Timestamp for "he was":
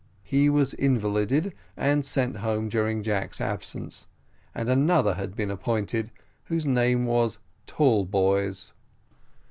0.23-0.73